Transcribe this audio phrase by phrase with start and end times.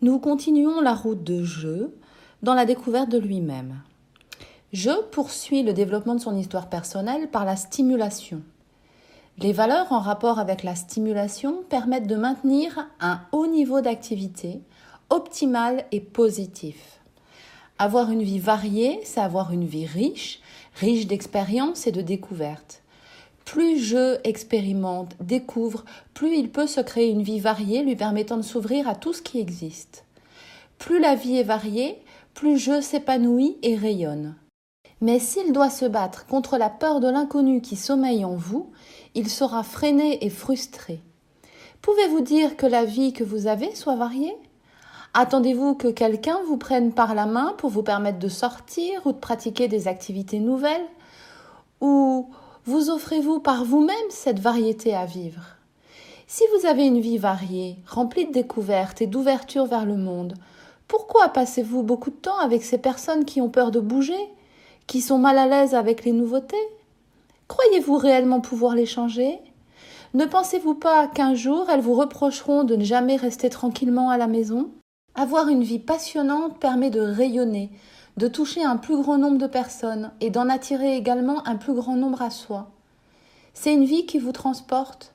[0.00, 1.92] Nous continuons la route de jeu
[2.44, 3.80] dans la découverte de lui-même.
[4.72, 8.42] Je poursuit le développement de son histoire personnelle par la stimulation.
[9.38, 14.60] Les valeurs en rapport avec la stimulation permettent de maintenir un haut niveau d'activité,
[15.10, 17.00] optimal et positif.
[17.80, 20.38] Avoir une vie variée, c'est avoir une vie riche,
[20.76, 22.82] riche d'expériences et de découvertes.
[23.50, 28.42] Plus je expérimente, découvre, plus il peut se créer une vie variée lui permettant de
[28.42, 30.04] s'ouvrir à tout ce qui existe.
[30.76, 31.98] Plus la vie est variée,
[32.34, 34.34] plus je s'épanouit et rayonne.
[35.00, 38.70] Mais s'il doit se battre contre la peur de l'inconnu qui sommeille en vous,
[39.14, 41.00] il sera freiné et frustré.
[41.80, 44.36] Pouvez-vous dire que la vie que vous avez soit variée?
[45.14, 49.18] Attendez-vous que quelqu'un vous prenne par la main pour vous permettre de sortir ou de
[49.18, 50.86] pratiquer des activités nouvelles?
[51.80, 52.28] Ou
[52.68, 55.40] vous offrez-vous par vous-même cette variété à vivre?
[56.26, 60.34] Si vous avez une vie variée, remplie de découvertes et d'ouverture vers le monde,
[60.86, 64.20] pourquoi passez-vous beaucoup de temps avec ces personnes qui ont peur de bouger,
[64.86, 66.56] qui sont mal à l'aise avec les nouveautés?
[67.48, 69.38] Croyez-vous réellement pouvoir les changer?
[70.12, 74.26] Ne pensez-vous pas qu'un jour elles vous reprocheront de ne jamais rester tranquillement à la
[74.26, 74.68] maison?
[75.14, 77.70] Avoir une vie passionnante permet de rayonner,
[78.18, 81.94] de toucher un plus grand nombre de personnes et d'en attirer également un plus grand
[81.94, 82.72] nombre à soi.
[83.54, 85.14] C'est une vie qui vous transporte.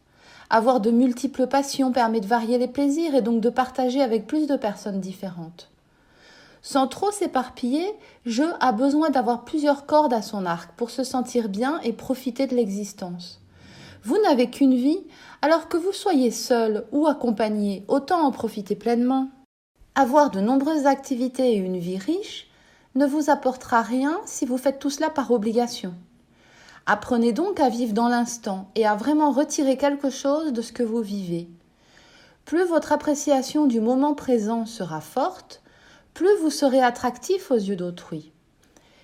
[0.50, 4.48] Avoir de multiples passions permet de varier les plaisirs et donc de partager avec plus
[4.48, 5.70] de personnes différentes.
[6.62, 7.86] Sans trop s'éparpiller,
[8.26, 12.48] Je a besoin d'avoir plusieurs cordes à son arc pour se sentir bien et profiter
[12.48, 13.42] de l'existence.
[14.06, 15.04] Vous n'avez qu'une vie,
[15.42, 19.28] alors que vous soyez seul ou accompagné, autant en profiter pleinement.
[19.96, 22.48] Avoir de nombreuses activités et une vie riche,
[22.96, 25.94] ne vous apportera rien si vous faites tout cela par obligation.
[26.86, 30.84] Apprenez donc à vivre dans l'instant et à vraiment retirer quelque chose de ce que
[30.84, 31.48] vous vivez.
[32.46, 35.62] Plus votre appréciation du moment présent sera forte,
[36.14, 38.32] plus vous serez attractif aux yeux d'autrui.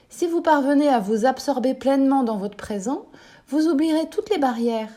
[0.10, 3.06] Si vous parvenez à vous absorber pleinement dans votre présent,
[3.48, 4.92] vous oublierez toutes les barrières.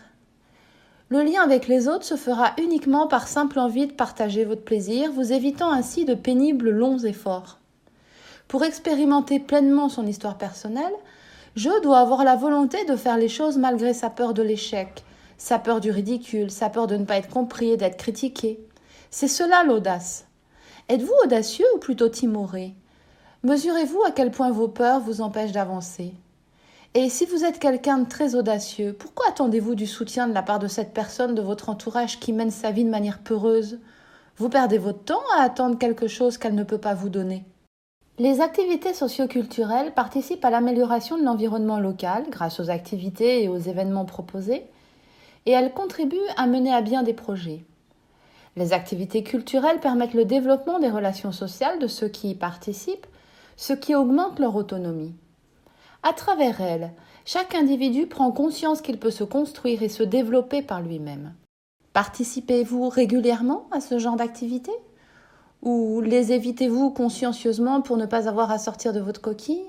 [1.08, 5.12] Le lien avec les autres se fera uniquement par simple envie de partager votre plaisir,
[5.12, 7.61] vous évitant ainsi de pénibles longs efforts.
[8.52, 10.92] Pour expérimenter pleinement son histoire personnelle,
[11.56, 15.04] je dois avoir la volonté de faire les choses malgré sa peur de l'échec,
[15.38, 18.60] sa peur du ridicule, sa peur de ne pas être compris et d'être critiqué.
[19.10, 20.26] C'est cela l'audace.
[20.90, 22.74] Êtes-vous audacieux ou plutôt timoré?
[23.42, 26.12] Mesurez-vous à quel point vos peurs vous empêchent d'avancer
[26.92, 30.58] Et si vous êtes quelqu'un de très audacieux, pourquoi attendez-vous du soutien de la part
[30.58, 33.78] de cette personne de votre entourage qui mène sa vie de manière peureuse?
[34.36, 37.46] Vous perdez votre temps à attendre quelque chose qu'elle ne peut pas vous donner.
[38.18, 44.04] Les activités socioculturelles participent à l'amélioration de l'environnement local grâce aux activités et aux événements
[44.04, 44.64] proposés,
[45.46, 47.64] et elles contribuent à mener à bien des projets.
[48.56, 53.06] Les activités culturelles permettent le développement des relations sociales de ceux qui y participent,
[53.56, 55.14] ce qui augmente leur autonomie.
[56.02, 56.92] À travers elles,
[57.24, 61.32] chaque individu prend conscience qu'il peut se construire et se développer par lui-même.
[61.94, 64.72] Participez-vous régulièrement à ce genre d'activités
[65.62, 69.62] ou les évitez-vous consciencieusement pour ne pas avoir à sortir de votre coquille?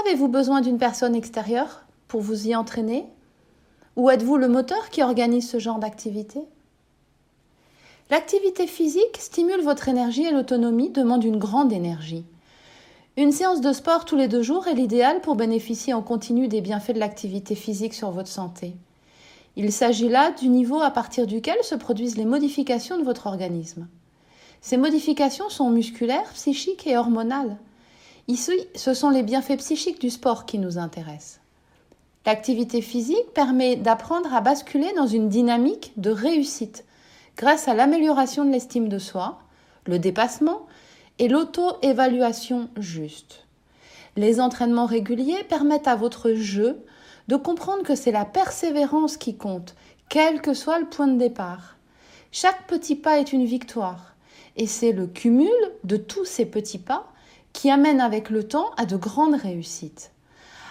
[0.00, 3.06] Avez-vous besoin d'une personne extérieure pour vous y entraîner?
[3.96, 6.40] Ou êtes-vous le moteur qui organise ce genre d'activité?
[8.10, 12.24] L'activité physique stimule votre énergie et l'autonomie demande une grande énergie.
[13.16, 16.60] Une séance de sport tous les deux jours est l'idéal pour bénéficier en continu des
[16.60, 18.76] bienfaits de l'activité physique sur votre santé.
[19.56, 23.88] Il s'agit là du niveau à partir duquel se produisent les modifications de votre organisme.
[24.60, 27.56] Ces modifications sont musculaires, psychiques et hormonales.
[28.28, 31.40] Ici, ce sont les bienfaits psychiques du sport qui nous intéressent.
[32.26, 36.84] L'activité physique permet d'apprendre à basculer dans une dynamique de réussite
[37.36, 39.38] grâce à l'amélioration de l'estime de soi,
[39.84, 40.66] le dépassement
[41.20, 43.44] et l'auto-évaluation juste.
[44.16, 46.84] Les entraînements réguliers permettent à votre jeu
[47.28, 49.76] de comprendre que c'est la persévérance qui compte,
[50.08, 51.76] quel que soit le point de départ.
[52.32, 54.15] Chaque petit pas est une victoire.
[54.56, 55.50] Et c'est le cumul
[55.84, 57.12] de tous ces petits pas
[57.52, 60.12] qui amène avec le temps à de grandes réussites.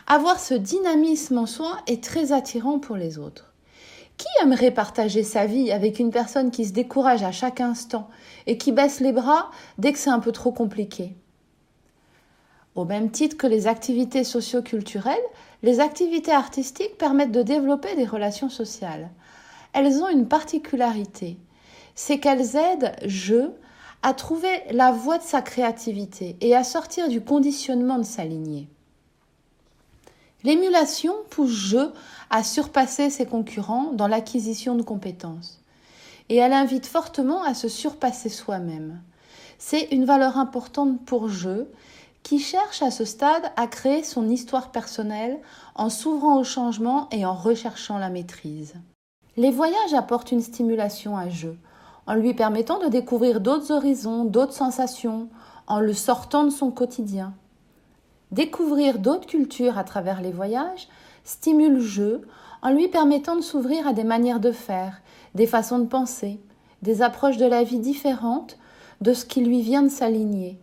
[0.08, 3.54] Avoir ce dynamisme en soi est très attirant pour les autres.
[4.18, 8.10] Qui aimerait partager sa vie avec une personne qui se décourage à chaque instant
[8.48, 11.16] et qui baisse les bras dès que c'est un peu trop compliqué?
[12.76, 15.16] Au même titre que les activités socio-culturelles,
[15.64, 19.10] les activités artistiques permettent de développer des relations sociales.
[19.74, 21.38] Elles ont une particularité,
[21.96, 23.50] c'est qu'elles aident je
[24.06, 28.68] à trouver la voie de sa créativité et à sortir du conditionnement de sa lignée.
[30.44, 31.92] L'émulation pousse jeu
[32.30, 35.60] à surpasser ses concurrents dans l'acquisition de compétences.
[36.30, 39.02] Et elle invite fortement à se surpasser soi-même.
[39.58, 41.66] C'est une valeur importante pour je
[42.22, 45.40] qui cherche à ce stade à créer son histoire personnelle
[45.74, 48.76] en s'ouvrant au changement et en recherchant la maîtrise.
[49.36, 51.50] Les voyages apportent une stimulation à je,
[52.08, 55.30] en lui permettant de découvrir d'autres horizons, d'autres sensations,
[55.68, 57.34] en le sortant de son quotidien.
[58.32, 60.88] Découvrir d'autres cultures à travers les voyages
[61.24, 62.20] stimule je
[62.62, 65.02] en lui permettant de s'ouvrir à des manières de faire,
[65.36, 66.40] des façons de penser,
[66.82, 68.58] des approches de la vie différentes
[69.02, 70.60] de ce qui lui vient de s'aligner.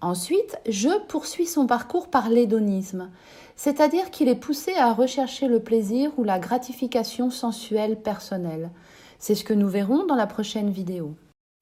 [0.00, 3.10] Ensuite, je poursuis son parcours par l'hédonisme,
[3.56, 8.70] c'est-à-dire qu'il est poussé à rechercher le plaisir ou la gratification sensuelle personnelle.
[9.26, 11.14] C'est ce que nous verrons dans la prochaine vidéo.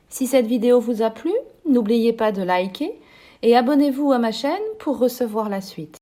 [0.09, 1.31] Si cette vidéo vous a plu,
[1.65, 2.93] n'oubliez pas de liker
[3.43, 4.51] et abonnez-vous à ma chaîne
[4.81, 6.02] pour recevoir la suite.